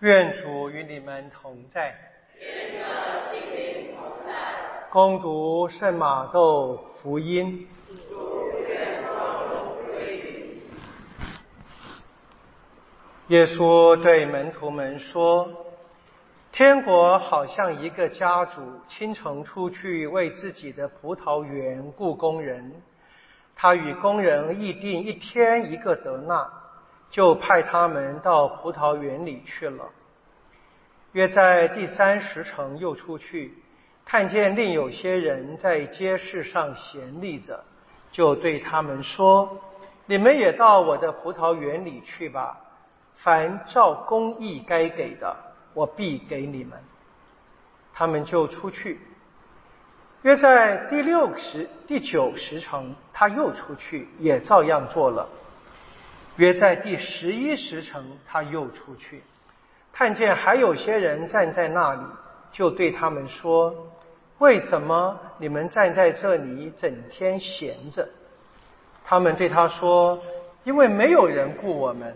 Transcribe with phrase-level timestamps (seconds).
[0.00, 1.92] 愿主与你们同在。
[4.92, 7.66] 攻读圣马窦福音。
[13.26, 15.66] 耶稣对门徒们说
[16.52, 22.72] ：“天国好像一个家主清晨出去为自己的葡萄园雇工人，
[23.56, 26.52] 他与工人议定一天一个德纳。”
[27.10, 29.84] 就派他们到葡萄园里去了。
[31.12, 33.54] 约在第三时辰又出去，
[34.04, 37.64] 看见另有些人在街市上闲立着，
[38.12, 39.58] 就对他们说
[40.06, 42.60] ：“你们也到我的葡萄园里去吧。
[43.16, 45.34] 凡照公义该给的，
[45.74, 46.78] 我必给你们。”
[47.92, 49.00] 他们就出去。
[50.22, 55.28] 约在第六十、第九时辰，他又出去，也照样做了。
[56.38, 59.24] 约在第十一时辰，他又出去，
[59.92, 62.00] 看见还有些人站在那里，
[62.52, 63.74] 就对他们说
[64.38, 68.08] ：“为什么你们站在这里整天闲着？”
[69.04, 70.22] 他们对他说
[70.62, 72.14] ：“因为没有人雇我们。”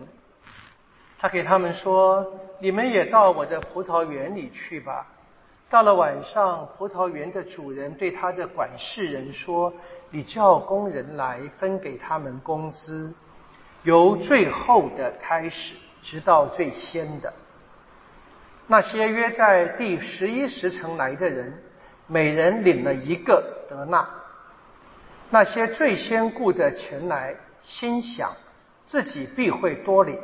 [1.18, 2.24] 他给他们说
[2.62, 5.08] ：“你们也到我的葡萄园里去吧。”
[5.68, 9.74] 到了晚上，葡萄园的主人对他的管事人说
[10.10, 13.12] ：“你叫工人来分给他们工资。”
[13.84, 17.32] 由最后的开始，直到最先的，
[18.66, 21.52] 那些约在第十一时辰来的人，
[22.06, 24.08] 每人领了一个德纳。
[25.30, 28.36] 那些最先雇的前来，心想
[28.84, 30.18] 自己必会多领，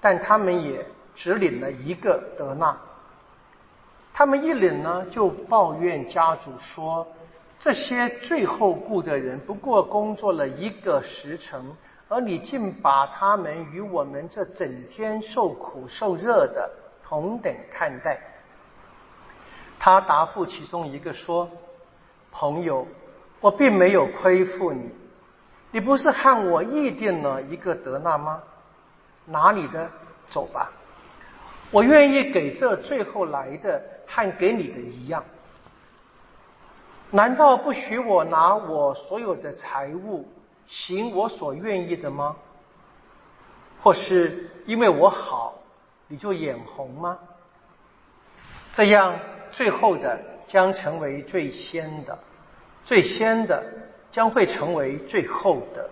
[0.00, 2.76] 但他们也只领了一个德纳。
[4.12, 7.06] 他们一领呢，就抱怨家主说：
[7.58, 11.62] 这些最后雇的人，不过工作了一个时辰。
[12.14, 16.70] 而你竟把他们与我们这整天受苦受热的
[17.04, 18.20] 同等看待。
[19.80, 21.50] 他答复其中一个说
[22.30, 22.86] ：“朋友，
[23.40, 24.92] 我并没有亏负你，
[25.72, 28.40] 你不是和我议定了一个德纳吗？
[29.24, 29.90] 拿你的
[30.28, 30.70] 走吧，
[31.72, 35.24] 我愿意给这最后来的和给你的一样。
[37.10, 40.28] 难道不许我拿我所有的财物？”
[40.66, 42.36] 行我所愿意的吗？
[43.82, 45.58] 或是因为我好，
[46.08, 47.18] 你就眼红吗？
[48.72, 49.18] 这样
[49.52, 52.18] 最后的将成为最先的，
[52.84, 53.62] 最先的
[54.10, 55.90] 将会成为最后的。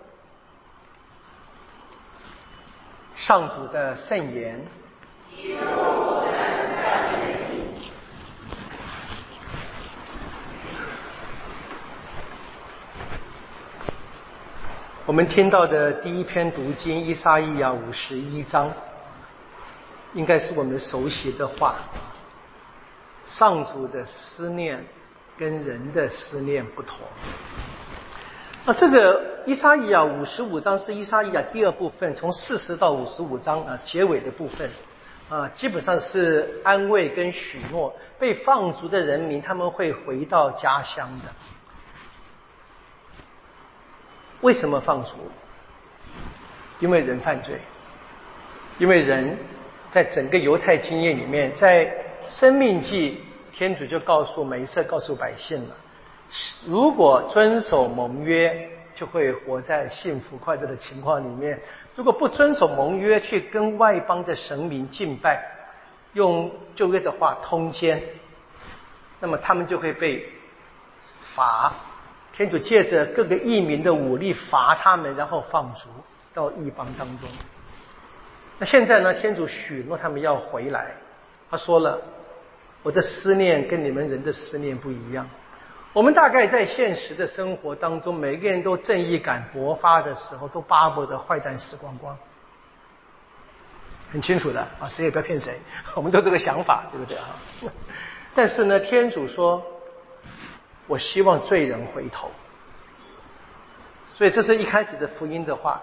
[3.15, 4.59] 上主的圣言。
[15.05, 18.71] 我们听到的第一篇读经《伊沙伊亚》五十一章，
[20.13, 21.75] 应该是我们熟悉的话。
[23.25, 24.81] 上主的思念
[25.37, 26.99] 跟人的思念不同。
[28.63, 34.71] 那这个《伊沙伊亚》五十五章是《伊沙伊亚》第二部分，从四十到五十五章啊，结尾的部分
[35.27, 41.33] 啊，基本上是安慰跟许诺，被放逐的人民他们会回到家乡的。
[44.43, 45.15] 为什么放逐？
[46.79, 47.59] 因为人犯罪，
[48.77, 49.37] 因为人
[49.89, 51.91] 在整个犹太经验里面，在
[52.29, 53.23] 生命记，
[53.53, 55.75] 天主就告诉梅瑟，告诉百姓了：
[56.67, 61.57] 如果遵守盟约，就会活在幸福快乐的情况里面；
[61.95, 65.41] 如果不遵守盟约，去跟外邦的神明敬拜，
[66.13, 68.03] 用旧约的话通奸，
[69.21, 70.27] 那么他们就会被
[71.33, 71.73] 罚。
[72.35, 75.87] 天主借着各个异民的武力罚他们，然后放逐
[76.33, 77.29] 到异邦当中。
[78.57, 79.13] 那现在呢？
[79.13, 80.95] 天主许诺他们要回来。
[81.51, 82.01] 他说了
[82.81, 85.29] ：“我的思念跟你们人的思念不一样。
[85.91, 92.17] 我们大概在现实的生活当中，每个人都正义感勃发的时候，都巴不得坏蛋死光光。
[94.11, 95.59] 很清楚的啊，谁也不要骗谁，
[95.93, 97.37] 我们都这个想法，对不对啊？
[98.33, 99.63] 但是呢，天主说。”
[100.87, 102.29] 我希望罪人回头，
[104.07, 105.81] 所以这是一开始的福音的话。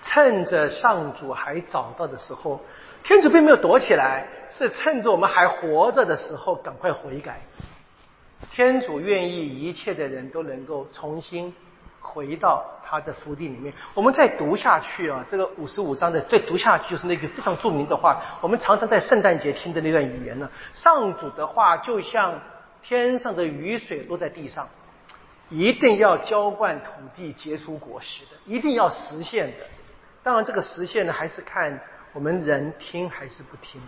[0.00, 2.60] 趁着上主还找到的时候，
[3.02, 7.40] 天主并没有躲起来，是趁着我们还活着的时候赶快悔改。
[8.52, 11.52] 天主愿意一切的人都能够重新
[12.00, 13.74] 回到他的福地里面。
[13.92, 20.48] 我们再读下去啊，这个五十五章的再读下去就是那个非常著名的话，我们常常在圣诞节听的那段语言呢。
[20.74, 22.40] 上主的话就像。
[22.82, 24.68] 天上的雨水落在地上，
[25.50, 29.66] 一定要浇灌土地，结出果实的，一定要实现的。
[30.22, 31.80] 当然，这个实现呢，还是看
[32.12, 33.80] 我们人听还是不听。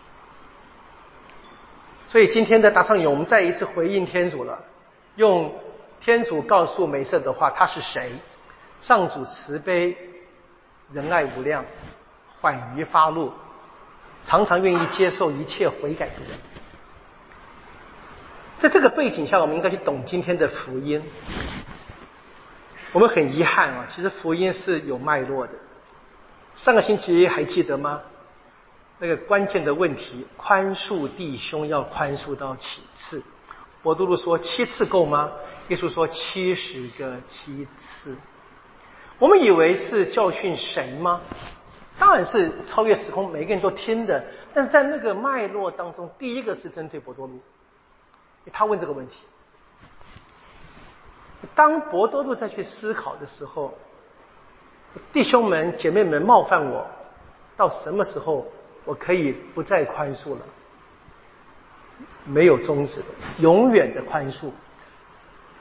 [2.07, 4.63] 所以今天的大唱咏，我们再一次回应天主了，
[5.17, 5.55] 用
[6.01, 8.13] 天主告诉梅瑟的话，他是谁？
[8.81, 9.97] 上主慈悲，
[10.91, 11.65] 仁爱无量，
[12.41, 13.31] 缓于发怒，
[14.25, 16.39] 常常愿意接受一切悔改的人。
[18.61, 21.03] 在这个背景下，我们应该去懂今天的福音。
[22.93, 25.55] 我们很遗憾啊，其实福音是有脉络的。
[26.55, 28.03] 上个星期还记得吗？
[28.99, 33.23] 那个关键的问题，宽恕弟兄要宽恕到几次？
[33.83, 35.31] 博多禄说七次够吗？
[35.69, 38.15] 耶稣说七十个七次。
[39.19, 41.23] 我们以为是教训谁吗？
[41.99, 44.23] 当然是超越时空，每个人都听的。
[44.53, 47.41] 但是在那个脉络当中，第一个是针对博多禄，
[48.53, 49.25] 他问这个问题。
[51.55, 53.75] 当博多禄再去思考的时候，
[55.13, 56.87] 弟兄们、姐妹们冒犯我，
[57.57, 58.47] 到什么时候
[58.85, 60.41] 我可以不再宽恕了？
[62.25, 63.07] 没有终止的，
[63.39, 64.51] 永远的宽恕。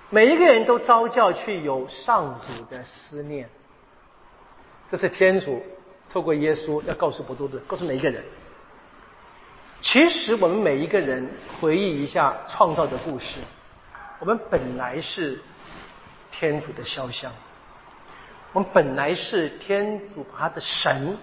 [0.09, 3.49] 每一个人都招教去有上主的思念，
[4.89, 5.61] 这是天主
[6.09, 8.23] 透过耶稣要告诉博多禄，告诉每一个人。
[9.81, 11.29] 其实我们每一个人
[11.59, 13.39] 回忆一下创造的故事，
[14.19, 15.39] 我们本来是。
[16.31, 17.33] 天主的肖像，
[18.53, 21.17] 我们本来是天主把他的神，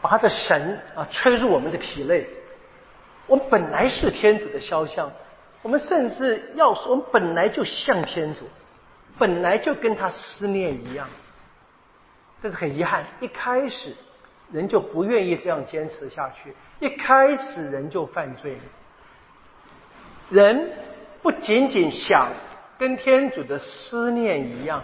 [0.00, 2.26] 把他的神啊吹入我们的体内。
[3.26, 5.12] 我们本来是天主的肖像，
[5.60, 8.48] 我们甚至要说，我们本来就像天主，
[9.18, 11.06] 本来就跟他思念一样。
[12.40, 13.94] 但是很遗憾，一开始
[14.52, 18.56] 人就不愿意这样坚持下去，一开始人就犯罪。
[20.30, 20.70] 人
[21.22, 22.28] 不仅仅想。
[22.78, 24.82] 跟天主的思念一样，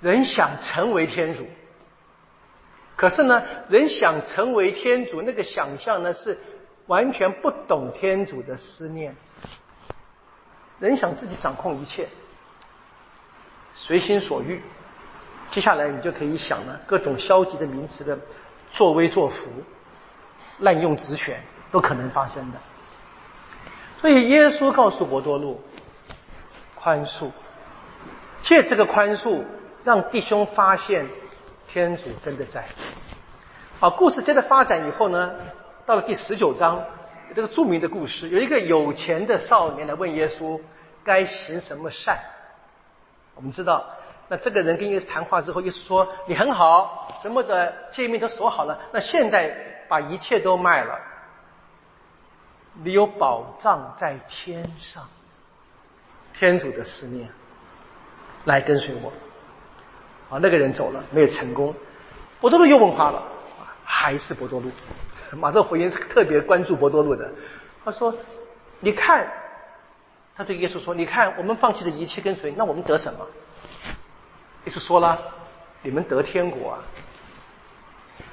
[0.00, 1.44] 人想成为天主，
[2.96, 6.38] 可是呢，人想成为天主，那个想象呢是
[6.86, 9.14] 完全不懂天主的思念。
[10.78, 12.08] 人想自己掌控一切，
[13.74, 14.62] 随心所欲。
[15.50, 18.18] 接下来你就可以想了，各种消极的名词的
[18.74, 19.46] 作威作福、
[20.58, 21.42] 滥用职权
[21.72, 22.58] 都可能发生的。
[24.02, 25.58] 所以耶稣告诉伯多禄。
[26.76, 27.30] 宽恕，
[28.42, 29.42] 借这个宽恕，
[29.82, 31.06] 让弟兄发现
[31.66, 32.62] 天主真的在。
[33.80, 35.32] 好，故事接着发展以后呢，
[35.86, 36.84] 到了第十九章，
[37.34, 40.60] 这个著名的故事，有一个有钱的少年来问耶稣
[41.02, 42.18] 该行什么善。
[43.34, 43.86] 我们知道，
[44.34, 50.98] 那这个人跟耶稣谈话之后，耶稣说：“你很好，什么的诫命都守好了，那现在把一切都卖了，
[52.82, 55.08] 你有宝藏在天上。”
[56.36, 57.28] 天主的思念，
[58.46, 59.12] 来跟随我。
[60.28, 61.72] 啊，那个人走了，没有成功。
[62.40, 63.22] 博多禄又问话了，
[63.84, 64.68] 还是博多禄。
[65.38, 67.30] 马特福音是特别关注博多禄的。
[67.84, 68.12] 他说
[68.80, 69.28] ：“你看，
[70.34, 73.24] 他对耶稣说，你看，我们放弃了一切跟随，那我们得什么？”
[74.64, 75.18] 耶稣说了
[75.82, 76.78] ：“你们得天国啊。”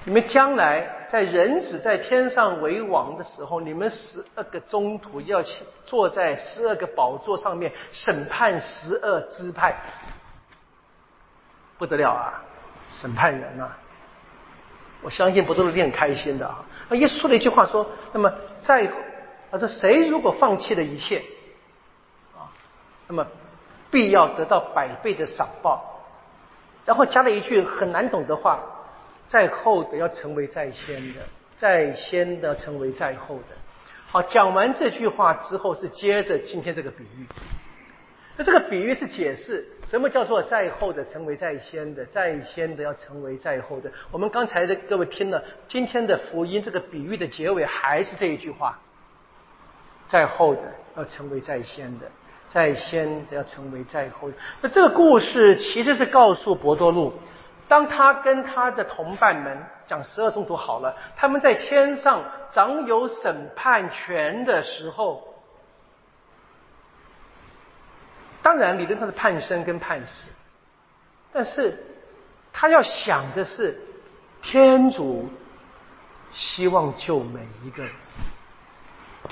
[0.03, 9.75] 你们将来在人子在天上为王的时候，你们十二个宗徒要去坐在十二个宝座上面审判十二支派，
[11.77, 12.41] 不得了啊！
[12.87, 13.77] 审判人啊！
[15.03, 16.65] 我相信不都是很开心的啊！
[16.89, 18.85] 那耶稣说了一句话说：“那么在
[19.51, 21.23] 啊，这谁如果放弃了一切
[22.35, 22.49] 啊，
[23.07, 23.27] 那么
[23.91, 25.87] 必要得到百倍的赏报。”
[26.91, 28.61] 然后加了一句很难懂的话。
[29.25, 31.21] 在后的要成为在先的，
[31.55, 33.55] 在先的成为在后的。
[34.07, 37.25] 好，讲完这句话之后，是接着今天这个比喻。
[38.35, 43.89] 那这个比喻是解释什么叫做在后的成为在先的，在先的要成为在后的。
[44.11, 48.77] 我们刚才的各位听了今天的福音，这个比喻的结尾还是这一句话：
[50.09, 50.61] 在后的
[50.97, 52.11] 要成为在先的，
[52.53, 54.29] 在先要成为在后。
[54.59, 57.13] 那这个故事其实是告诉博多禄。
[57.67, 65.25] 当他跟他的同伴们讲十二宗徒好了，他们在天上掌有审判权的时候，
[68.41, 70.31] 当然理论上是判生跟判死，
[71.31, 71.81] 但是
[72.51, 73.79] 他要想的是，
[74.41, 75.29] 天主
[76.33, 77.93] 希望救每一个人，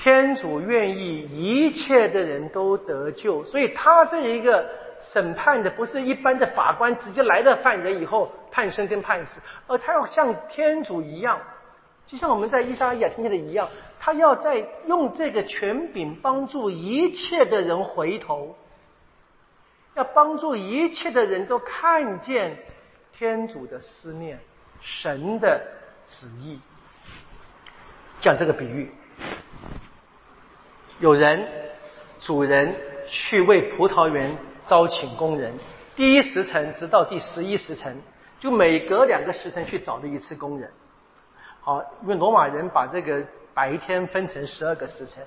[0.02, 4.66] 天主愿意一切的人都得救，所以他这一个。
[5.02, 11.40] 审判的不是一般的法官直接来了犯人以后判生跟判死，而他要像天主一样，
[12.06, 13.66] 就像我们在伊莎亚听见的一样，
[13.98, 18.54] 他要在用这个权柄帮助一切的人回头，
[19.94, 22.58] 要帮助一切的人都看见
[23.16, 24.38] 天主的思念、
[24.82, 25.62] 神的
[26.06, 26.60] 旨意。
[28.20, 28.92] 讲这个比喻，
[31.00, 31.46] 有人
[32.20, 32.76] 主人
[33.08, 35.52] 去为葡萄园招请工人，
[35.96, 37.96] 第一时辰直到第十一时辰，
[38.38, 40.70] 就每隔两个时辰去找了一次工人。
[41.62, 45.24] 好，因为罗马人把这个白天分成十二个时辰，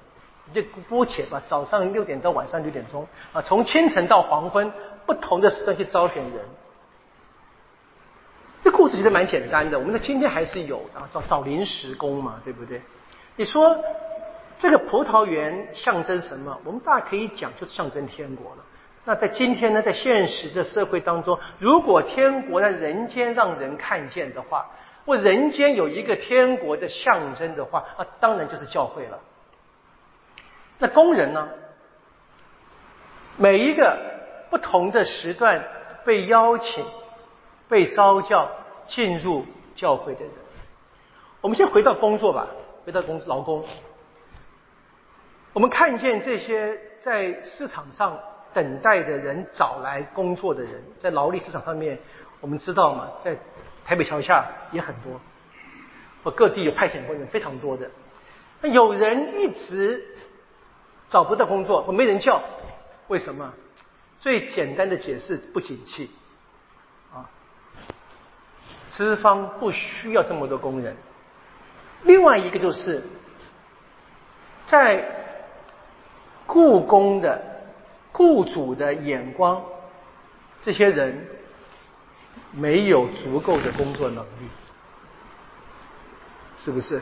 [0.54, 4.72] 就姑且吧，早上六点到晚上六点钟啊，从清晨到黄昏，
[5.08, 6.46] 不同的时段去招选人。
[8.64, 12.80] 这故事其实蛮简单的，我们的今天还是有啊，找找临时工嘛，对不对？
[13.36, 13.76] 你说
[14.58, 16.60] 这个葡萄园象征什么？
[16.64, 18.64] 我们大可以讲，就是象征天国了。
[19.06, 24.66] 那在今天呢，在现实的社会当中，如果天国在人间让人看见的话，
[25.06, 29.20] 或人间有一个天国的象征的话，啊，当然就是教会了。
[30.80, 31.50] 那工人呢？
[33.38, 33.98] 每一个
[34.50, 35.64] 不同的时段
[36.06, 36.86] 被邀请。
[37.70, 38.48] 被招教
[38.86, 39.44] 进入
[39.74, 40.32] 教会的人，
[41.42, 42.46] 我们先回到工作吧，
[42.86, 43.66] 回到工劳工。
[45.54, 48.20] 我们看见这些在市场上
[48.54, 51.98] 等待的人找来工作的人，在劳力市场上面，
[52.42, 53.38] 我们知道嘛，在
[53.86, 55.22] 台北桥下也很多，
[56.24, 57.90] 或各地有派遣工人非常多的。
[58.62, 60.04] 那有人一直
[61.08, 62.42] 找不到工作，或没人叫，
[63.08, 63.54] 为什么？
[64.20, 66.10] 最简单的解释，不景气。
[68.90, 70.96] 资方不需要这么多工人。
[72.04, 73.04] 另外一个就是，
[74.66, 75.23] 在
[76.46, 77.42] 雇工的
[78.12, 79.62] 雇主的眼光，
[80.62, 81.28] 这些人
[82.52, 84.48] 没有足够的工作能力，
[86.58, 87.02] 是不是？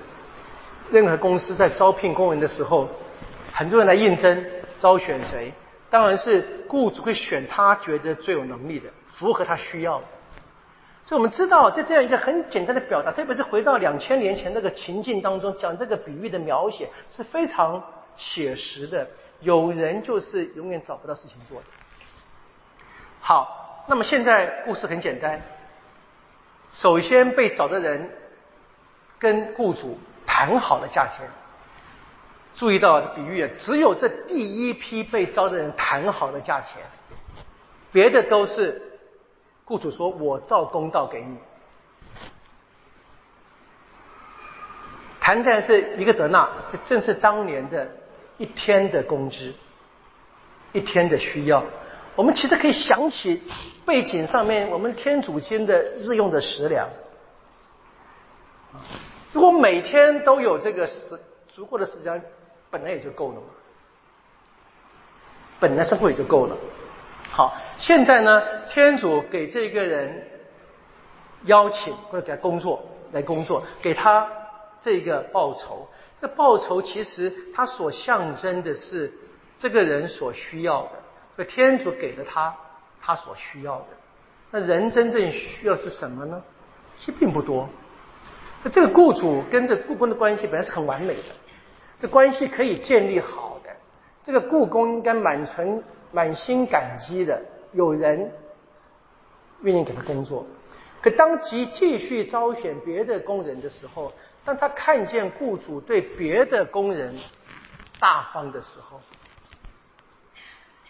[0.91, 2.89] 任何公司在招聘工人的时候，
[3.51, 4.45] 很多人来应征，
[4.79, 5.51] 招选谁？
[5.89, 10.05] 当然是雇主会选他觉得最有能力的，符合他需要的。
[11.05, 17.83] 所以我们知道，在这样一个很简单的表达，特别是回到两千年前那个情境当中，讲这个比喻的描写是非常
[18.15, 19.07] 写实的。
[19.41, 21.65] 有人就是永远找不到事情做的。
[23.19, 25.41] 好，那么现在故事很简单。
[26.71, 28.09] 首先被找的人
[29.19, 31.27] 跟雇主谈好了价钱。
[32.53, 36.81] 注意到比喻，只有这第一批被招的人谈好了价钱，
[37.91, 38.87] 别的都是。
[39.63, 41.37] 雇主说：“我照公道给你。”
[45.21, 47.89] 谈的是一个德纳，这正是当年的
[48.41, 49.53] 一天的工资，
[50.73, 51.63] 一天的需要。
[52.15, 53.39] 我们其实可以想起
[53.85, 56.89] 背景上面，我们天主经的日用的食粮。
[59.31, 62.19] 如果每天都有这个时足够的食粮，
[62.71, 63.47] 本来也就够了嘛，
[65.59, 66.57] 本来生活也就够了。
[67.29, 70.27] 好，现在呢，天主给这个人
[71.43, 74.27] 邀请或者给他工作来工作，给他
[74.81, 75.87] 这个报酬。
[76.21, 79.11] 这报酬其实它所象征的是
[79.57, 80.91] 这个人所需要的，
[81.35, 82.55] 所以天主给了他
[83.01, 83.87] 他所需要的。
[84.51, 86.41] 那人真正需要是什么呢？
[86.95, 87.67] 其实并不多。
[88.63, 91.23] 那这个雇主跟这雇工的关系本来是很完美的，
[91.99, 93.69] 这关系可以建立好的。
[94.23, 95.83] 这个雇工应该满存。
[96.13, 98.29] 满心感激的，有人
[99.61, 100.45] 愿意给他工作。
[101.01, 104.11] 可当即继续招选别的工人的时候，
[104.43, 107.15] 当他看见雇主对别的工人
[107.99, 108.99] 大方的时候，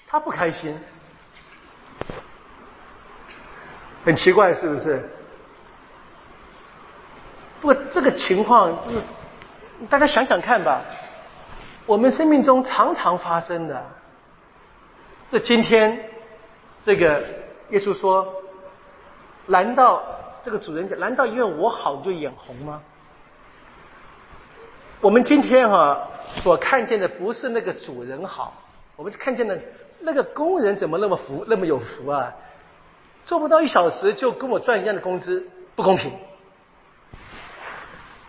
[0.08, 0.78] 他不开心，
[4.06, 5.10] 很奇怪，是不是？
[7.60, 8.76] 不过这个情况，
[9.90, 10.82] 大家想想看吧，
[11.86, 13.86] 我们生命中常常发生的。
[15.30, 16.10] 这今天，
[16.84, 17.24] 这个
[17.70, 18.34] 耶稣说
[19.48, 20.04] ：“难道
[20.44, 22.82] 这个主人讲，难道因为我好就眼红吗？”
[25.02, 26.08] 我们今天哈
[26.44, 28.54] 所看见的不是那个主人好，
[28.96, 29.60] 我们看见的
[30.00, 32.32] 那个工人怎么那么福，那么有福啊？
[33.26, 35.44] 做不到一小时就跟我赚一样的工资，
[35.76, 36.14] 不公平，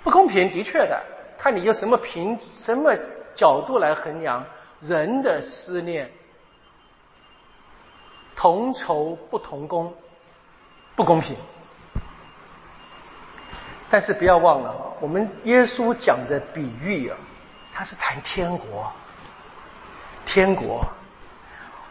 [0.03, 1.03] 不公平，的确的，
[1.37, 2.97] 看你用什么评什么
[3.35, 4.43] 角度来衡量
[4.81, 6.11] 人的思念。
[8.35, 9.93] 同酬不同工，
[10.97, 11.37] 不公平。
[13.93, 17.19] 但是不要忘了，我们耶稣讲的比喻啊，
[17.75, 18.91] 他是谈天国，
[20.25, 20.83] 天国。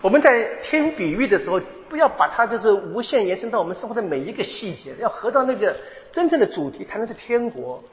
[0.01, 5.75] 我们在听比喻的时候，不要把它就是无限延伸到我们生活的每一个细节，要合到那个
[6.12, 7.84] 真正的主题，谈的是天国。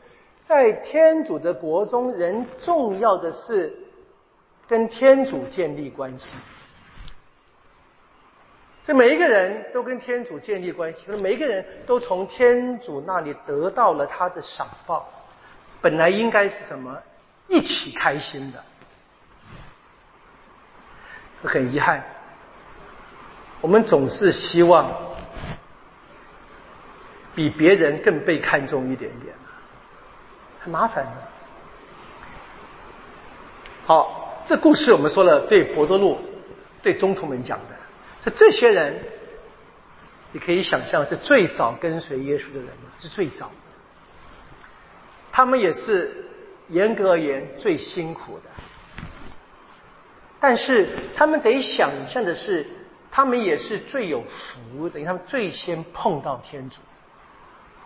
[0.43, 3.71] 在天主的国中，人重要的是
[4.67, 6.31] 跟天主建立关系。
[8.89, 15.07] 所以每一个人都跟天主建立关系，每一个人都从天主那里得到了他的赏报。
[15.83, 16.99] 本来应该是什么？
[17.49, 18.65] 一起开心的，
[21.45, 22.03] 很遗憾，
[23.61, 24.91] 我们总是希望
[27.35, 29.35] 比别人更被看重一点点，
[30.61, 31.13] 很麻烦的。
[33.85, 36.19] 好，这故事我们说了，对博多禄、
[36.83, 37.78] 对中途们讲的，
[38.23, 39.01] 是这些人，
[40.33, 43.53] 你可以想象是最早跟随耶稣的人，是最早的，
[45.33, 46.27] 他们也是
[46.69, 48.45] 严格而言最辛苦的。
[50.41, 52.67] 但是他们得想象的是，
[53.11, 56.77] 他们也是最有福的，因为他们最先碰到天主，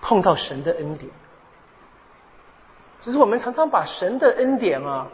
[0.00, 1.10] 碰到神的恩典。
[3.00, 5.08] 只是我们常常把神的恩典啊，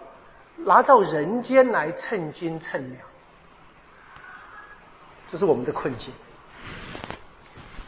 [0.57, 3.08] 拿到人间来称斤称两，
[5.29, 6.13] 这是我们的困境。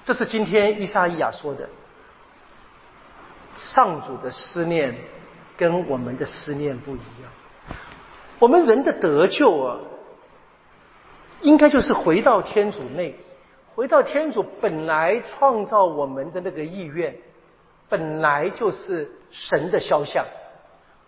[0.05, 1.69] 这是今天伊莎伊亚说的，
[3.55, 4.97] 上主的思念
[5.57, 7.33] 跟我们的思念不一样。
[8.39, 9.79] 我们人的得救啊，
[11.41, 13.15] 应该就是回到天主内，
[13.75, 17.17] 回到天主本来创造我们的那个意愿，
[17.89, 20.25] 本来就是神的肖像，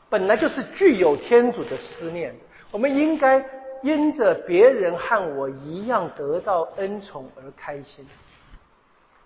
[0.09, 2.35] 本来就是具有天主的思念。
[2.71, 3.45] 我们应该
[3.83, 8.07] 因着别人和我一样得到恩宠而开心，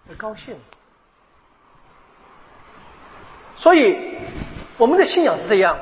[0.08, 0.58] 而高兴。
[3.56, 4.18] 所以，
[4.76, 5.78] 我们的信仰是这样，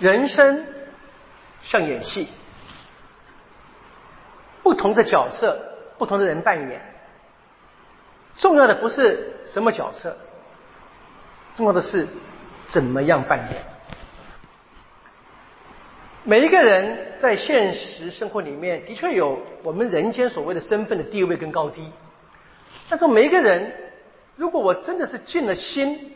[0.00, 0.64] 人生。
[1.60, 2.28] 像演戏，
[4.62, 5.60] 不同的角色，
[5.98, 6.80] 不同的人扮演。
[8.36, 10.16] 重要的不是什么角色，
[11.56, 12.06] 重要的是
[12.68, 13.62] 怎么样扮演。
[16.24, 21.90] 每一个人在现实生活里面的确有我们人间所谓的身份的地位跟高低，
[22.88, 23.72] 但是每一个人，
[24.36, 26.14] 如果我真的是尽了心，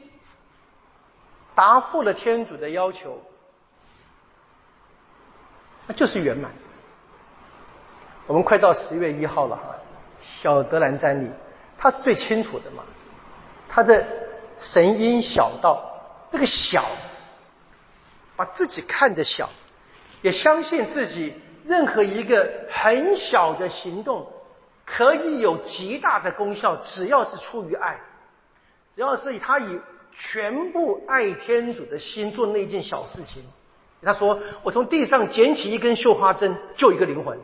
[1.54, 3.20] 答复了天主的要求。
[5.86, 6.52] 那就是圆满。
[8.26, 9.74] 我们快到十月一号了哈，
[10.20, 11.28] 小德兰詹妮，
[11.76, 12.84] 他是最清楚的嘛。
[13.68, 14.06] 他的
[14.60, 15.82] 神因小道，
[16.30, 16.86] 那个小，
[18.36, 19.48] 把自己看得小，
[20.22, 24.32] 也相信自己任何一个很小的行动
[24.84, 28.00] 可以有极大的功效，只要是出于爱，
[28.94, 29.80] 只要是他以
[30.14, 33.44] 全部爱天主的心做那件小事情。
[34.04, 37.38] 他说：“我从地上捡起一根绣花针，救一个灵魂。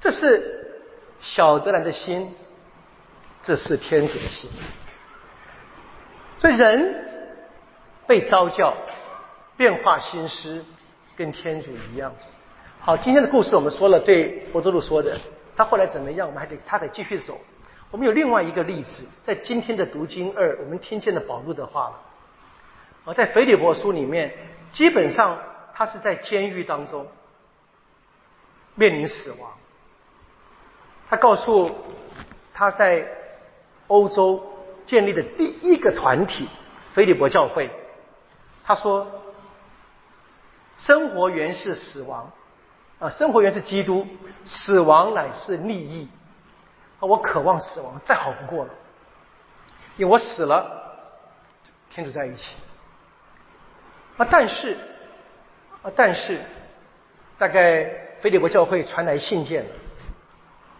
[0.00, 0.82] 这是
[1.20, 2.34] 小德兰的心，
[3.40, 4.50] 这是天主的心。
[6.38, 7.04] 所以人
[8.08, 8.76] 被召教，
[9.58, 10.64] 变化心思，
[11.16, 12.14] 跟天主一样。
[12.78, 15.18] 好，今天的故事我们说了，对博多禄说的，
[15.56, 16.28] 他后来怎么样？
[16.28, 17.36] 我们还得他得继续走。
[17.90, 22.00] 我们有另外一个例子，在今天的读经二，我们听见了保禄的话了。”
[23.04, 24.32] 而在腓立伯书里面，
[24.70, 25.36] 基本上
[25.74, 27.08] 他是在监狱当中
[28.76, 29.50] 面临死亡。
[31.10, 31.74] 他告诉
[32.54, 33.08] 他在
[33.88, 34.40] 欧洲
[34.84, 36.46] 建立的第一个团体——
[36.94, 37.70] 腓立伯教会，
[38.62, 39.04] 他说
[40.78, 42.32] ：“生活原是死亡，
[42.98, 44.06] 啊，生活原是基督，
[44.44, 46.08] 死亡乃是利益。
[47.00, 48.70] 啊我渴望死亡，再好不过了，
[49.96, 50.96] 因为我死了，
[51.90, 52.56] 天主在一起。”
[54.18, 54.76] 啊，但是，
[55.82, 56.40] 啊，但是，
[57.38, 57.84] 大概
[58.20, 59.64] 菲利国教会传来信件，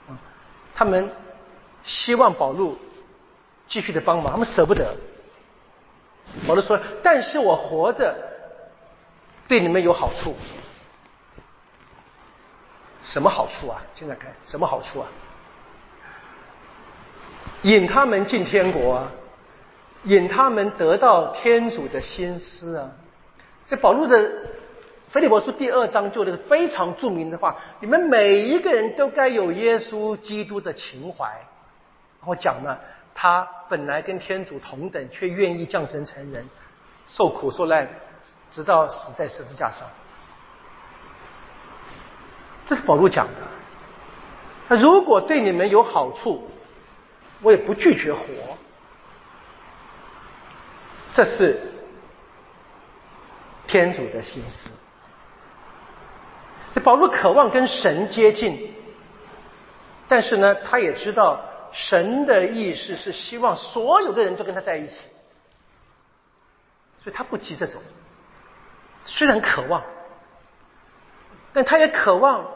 [0.08, 0.18] 啊，
[0.74, 1.08] 他们
[1.84, 2.76] 希望保禄
[3.68, 4.96] 继续的帮忙，他们舍不得。
[6.48, 8.12] 保罗说：“但是我活着
[9.48, 10.34] 对你们有好处，
[13.02, 13.82] 什么好处啊？
[13.94, 15.08] 现在看什么好处啊？
[17.62, 19.10] 引他们进天国啊，
[20.04, 22.90] 引他们得到天主的心思啊。”
[23.68, 24.22] 这保禄的
[25.10, 31.30] 《腓利伯书》第二章就那个非常著名的话：“你们每一个人都该有耶稣基督的情怀。”
[32.24, 32.78] 我讲呢，
[33.14, 36.46] 他本来跟天主同等，却愿意降生成人，
[37.06, 37.88] 受苦受难，
[38.50, 39.88] 直到死在十字架上。
[42.66, 43.40] 这是保罗讲的。
[44.68, 46.50] 他如果对你们有好处，
[47.40, 48.22] 我也不拒绝活。
[51.14, 51.60] 这是。
[53.70, 54.66] 天主的心思，
[56.74, 58.74] 这保罗渴望跟神接近，
[60.08, 61.38] 但是呢，他也知道
[61.70, 64.94] 神的意思是希望所有的人都跟他在一起，
[67.04, 67.78] 所以他不急着走。
[69.04, 69.82] 虽然渴望，
[71.52, 72.46] 但他也渴望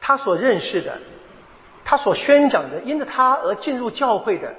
[0.00, 0.98] 他所认识的、
[1.84, 4.54] 他所宣讲的，因着他而进入教会的，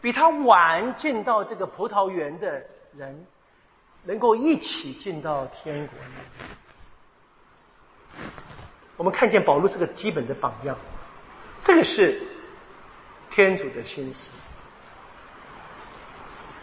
[0.00, 2.64] 比他晚进到这个葡萄园的
[2.96, 3.26] 人。
[4.04, 5.96] 能够一起进到天国，
[8.96, 10.76] 我们看见保罗是个基本的榜样，
[11.62, 12.20] 这个是
[13.30, 14.32] 天主的心思。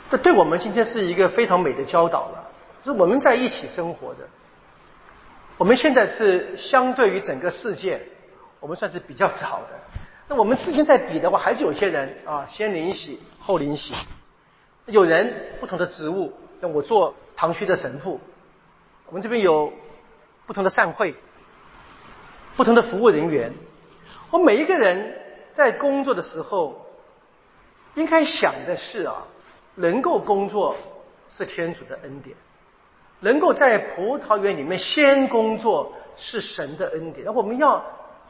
[0.09, 2.48] 这对我们今天是一个非常美的教导了。
[2.83, 4.27] 是我们在一起生活的，
[5.57, 8.01] 我们现在是相对于整个世界，
[8.59, 9.79] 我们算是比较早的。
[10.27, 13.93] 那我们之间在比的话，还是有些人啊，先灵洗后灵洗。
[14.85, 18.19] 有人不同的职务，像我做堂区的神父，
[19.07, 19.71] 我们这边有
[20.45, 21.15] 不同的善会，
[22.55, 23.53] 不同的服务人员。
[24.31, 25.15] 我每一个人
[25.53, 26.85] 在工作的时候，
[27.95, 29.25] 应该想的是啊。
[29.75, 30.75] 能够工作
[31.29, 32.35] 是天主的恩典，
[33.19, 37.25] 能够在葡萄园里面先工作是神的恩典。
[37.25, 37.83] 然后我们要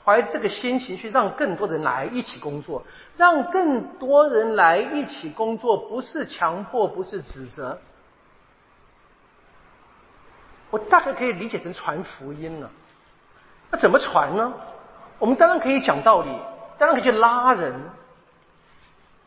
[0.03, 2.83] 怀这个心情去让更多人来一起工作，
[3.15, 7.79] 让更多人来一起工作，不是强迫，不是指责。
[10.71, 12.69] 我大概可以理解成传福音了。
[13.71, 14.53] 那怎么传呢？
[15.17, 16.29] 我们当然可以讲道理，
[16.77, 17.73] 当然可以去拉人。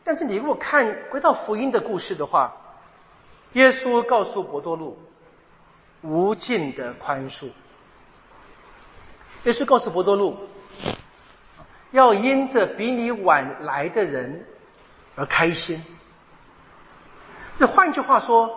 [0.03, 2.53] 但是你如果看回到福音的故事的话，
[3.53, 4.97] 耶稣告诉伯多禄
[6.03, 7.49] 无尽的宽恕。
[9.45, 10.37] 耶稣告诉伯多禄，
[11.91, 14.45] 要因着比你晚来的人
[15.15, 15.83] 而开心。
[17.57, 18.49] 那换句话说，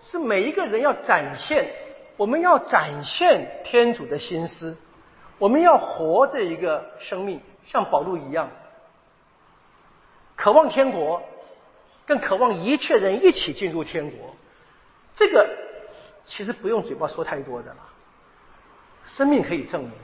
[0.00, 1.72] 是每一个人要展现，
[2.16, 4.76] 我们要展现天主的心思，
[5.38, 8.50] 我们要活着一个生命，像保禄一样。
[10.36, 11.22] 渴望天国，
[12.06, 14.34] 更渴望一切人一起进入天国。
[15.14, 15.48] 这个
[16.24, 17.78] 其实不用嘴巴说太多的了，
[19.04, 19.96] 生命可以证明的。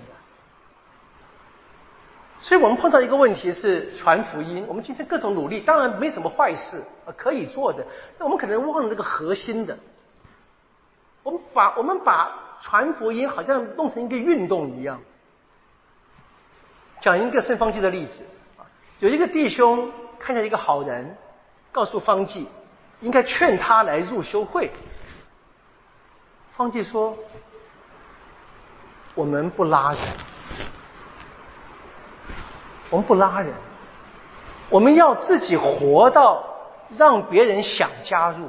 [2.38, 4.64] 所以我们碰到一个问题是传福音。
[4.68, 6.83] 我们今天各种努力，当然没什么坏事，
[7.16, 7.87] 可以做的。
[8.18, 9.79] 但我们可能忘了那个核心的。
[11.22, 15.00] 我们把我们把传福音好像弄成一个运动一样。
[17.00, 18.24] 讲一个圣方济的例子
[18.98, 19.90] 有一个弟兄。
[20.18, 21.14] 看见一个好人，
[21.70, 22.48] 告诉方济，
[23.00, 24.70] 应该劝他来入修会。
[26.57, 27.14] 方济说
[29.14, 30.01] ：“我们不拉人，
[32.88, 33.53] 我们不拉人，
[34.71, 36.42] 我们要自己活到
[36.88, 38.49] 让别人想加入。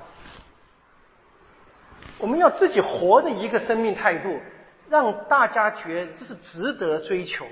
[2.17, 4.39] 我们要自己活的一个生命态度，
[4.87, 7.51] 让大家觉得这是值得追求的。”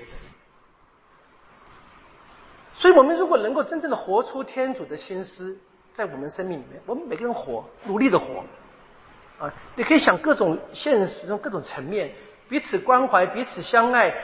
[2.74, 5.58] 所以我们如果能够真正的活出天主的心思，
[5.92, 8.42] 在我们生命里面，我们每个人活，努力的活，
[9.38, 12.12] 啊，你可以想各种现实中各种层面，
[12.48, 14.14] 彼此关怀，彼此相爱，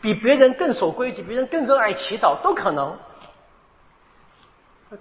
[0.00, 2.98] 比别人更守规矩，别人更热爱祈祷，都可能。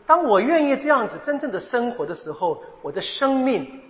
[0.06, 3.82] 当我愿意这样子真正的生活的时候，我的生命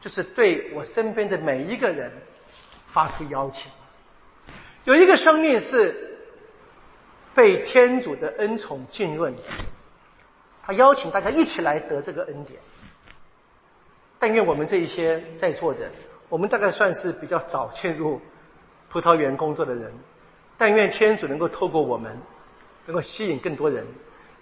[0.00, 2.12] 就是对我身边的每一个人
[2.92, 3.70] 发出邀请。
[4.84, 6.08] 有一个生命是。
[7.34, 9.34] 被天主的恩宠浸润，
[10.62, 12.60] 他邀请大家一起来得这个恩典。
[14.22, 15.90] 但愿我们这一些在座的，
[16.28, 18.20] 我们大概算是比较早进入
[18.88, 19.92] 葡萄园工作的人。
[20.56, 22.16] 但愿天主能够透过我们，
[22.86, 23.84] 能够吸引更多人。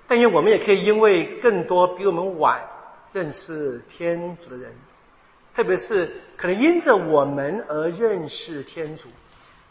[0.07, 2.61] 但愿我们也可以因为更多比我们晚
[3.15, 4.71] 认识天主的人，
[5.55, 9.09] 特别是可能因着我们而认识天主，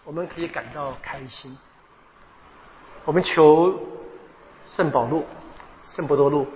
[0.04, 1.56] 我们可以感到开心。
[3.06, 3.80] 我们求
[4.60, 5.24] 圣保禄、
[5.84, 6.48] 圣伯多禄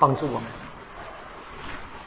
[0.00, 0.65] 帮助我们。